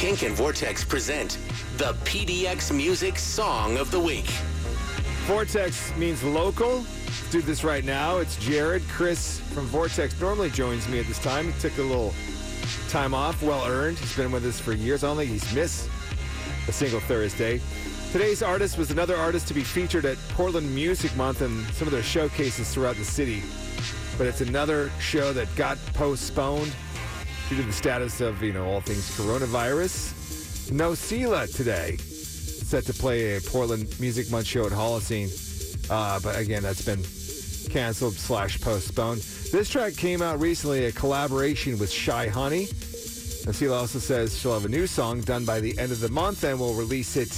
[0.00, 1.36] Kink and Vortex present
[1.76, 4.24] the PDX Music Song of the Week.
[5.26, 6.76] Vortex means local.
[6.76, 8.16] Let's do this right now.
[8.16, 8.82] It's Jared.
[8.88, 11.52] Chris from Vortex normally joins me at this time.
[11.52, 12.14] He took a little
[12.88, 13.98] time off, well earned.
[13.98, 15.02] He's been with us for years.
[15.02, 15.90] Think he's missed
[16.66, 17.60] a single Thursday.
[18.10, 21.92] Today's artist was another artist to be featured at Portland Music Month and some of
[21.92, 23.42] their showcases throughout the city.
[24.16, 26.74] But it's another show that got postponed
[27.50, 30.70] due to the status of, you know, all things coronavirus.
[30.70, 31.96] Nosila today.
[31.96, 35.28] Set to play a Portland Music Month show at Holocene.
[35.90, 37.02] Uh, but again, that's been
[37.72, 39.22] canceled slash postponed.
[39.50, 42.66] This track came out recently, a collaboration with Shy Honey.
[42.66, 46.44] Nosila also says she'll have a new song done by the end of the month
[46.44, 47.34] and we'll release it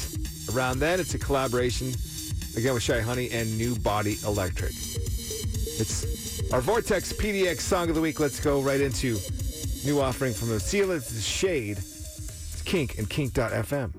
[0.54, 1.00] around then.
[1.00, 1.86] It's a collaboration,
[2.54, 4.72] again, with Shy Honey and New Body Electric.
[4.74, 8.20] It's our Vortex PDX song of the week.
[8.20, 9.16] Let's go right into
[9.84, 10.96] new offering from Nosila.
[10.96, 11.78] It's Shade.
[11.78, 13.92] It's Kink and Kink.fm.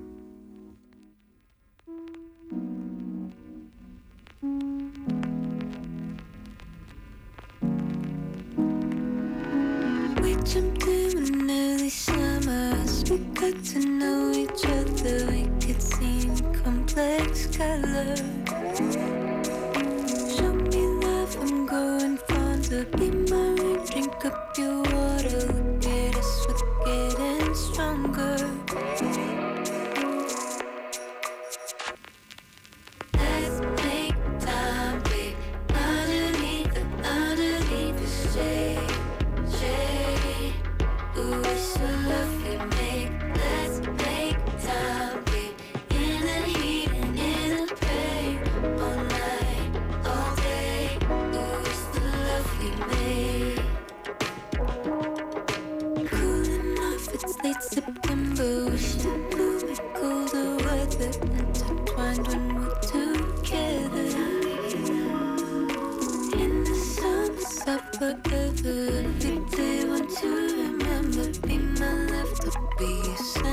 [20.36, 22.84] Show me love, I'm fonder.
[22.96, 25.63] Be my rain, drink up your water.
[68.04, 69.04] Forever.
[69.20, 71.24] Every day, want to remember.
[71.46, 73.43] Be my left or be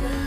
[0.00, 0.21] Ooh,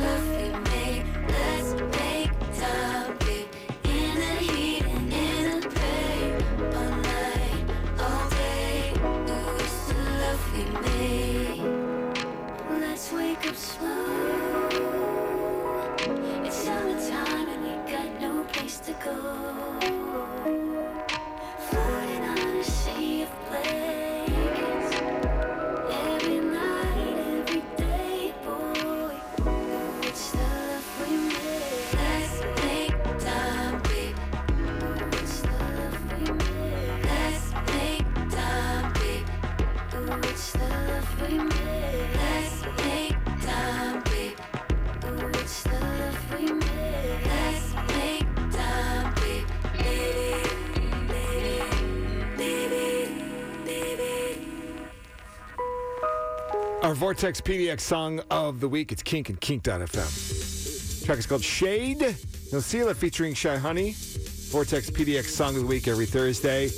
[56.83, 58.91] Our Vortex PDX song of the week.
[58.91, 61.05] It's Kink and Kink.fm.
[61.05, 61.99] track is called Shade.
[61.99, 63.95] Nosila featuring Shy Honey.
[64.51, 66.69] Vortex PDX song of the week every Thursday.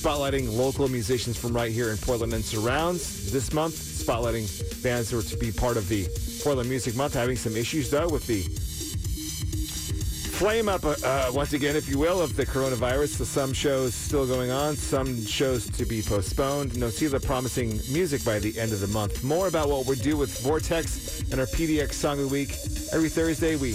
[0.00, 3.30] Spotlighting local musicians from right here in Portland and surrounds.
[3.30, 4.48] This month, spotlighting
[4.82, 6.08] bands that are to be part of the
[6.42, 7.12] Portland Music Month.
[7.12, 8.40] Having some issues though with the
[10.40, 13.18] flame up uh, uh, once again, if you will, of the coronavirus.
[13.18, 16.70] So some shows still going on, some shows to be postponed.
[16.72, 19.22] Nosila promising music by the end of the month.
[19.22, 22.52] More about what we do with Vortex and our PDX Song of the Week.
[22.94, 23.72] Every Thursday, we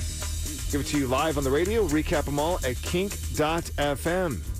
[0.71, 4.54] give it to you live on the radio, recap them all at kink.fm.